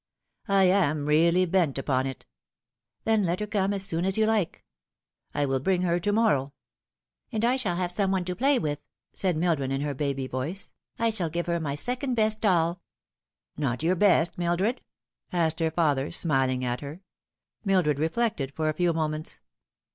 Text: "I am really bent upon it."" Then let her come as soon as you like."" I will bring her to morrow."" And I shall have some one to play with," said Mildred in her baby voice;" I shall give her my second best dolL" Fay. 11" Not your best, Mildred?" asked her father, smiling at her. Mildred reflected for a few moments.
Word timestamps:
"I 0.47 0.63
am 0.63 1.05
really 1.05 1.45
bent 1.45 1.77
upon 1.77 2.07
it."" 2.07 2.25
Then 3.05 3.21
let 3.23 3.39
her 3.39 3.45
come 3.45 3.71
as 3.71 3.85
soon 3.85 4.03
as 4.03 4.17
you 4.17 4.25
like."" 4.25 4.63
I 5.35 5.45
will 5.45 5.59
bring 5.59 5.83
her 5.83 5.99
to 5.99 6.11
morrow."" 6.11 6.53
And 7.31 7.45
I 7.45 7.55
shall 7.55 7.75
have 7.75 7.91
some 7.91 8.09
one 8.09 8.25
to 8.25 8.35
play 8.35 8.57
with," 8.57 8.79
said 9.13 9.37
Mildred 9.37 9.71
in 9.71 9.81
her 9.81 9.93
baby 9.93 10.25
voice;" 10.25 10.71
I 10.97 11.11
shall 11.11 11.29
give 11.29 11.45
her 11.45 11.59
my 11.59 11.75
second 11.75 12.15
best 12.15 12.41
dolL" 12.41 12.73
Fay. 13.57 13.61
11" 13.61 13.69
Not 13.69 13.83
your 13.83 13.95
best, 13.95 14.39
Mildred?" 14.39 14.81
asked 15.31 15.59
her 15.59 15.69
father, 15.69 16.09
smiling 16.09 16.65
at 16.65 16.81
her. 16.81 17.01
Mildred 17.63 17.99
reflected 17.99 18.55
for 18.55 18.69
a 18.69 18.73
few 18.73 18.93
moments. 18.93 19.39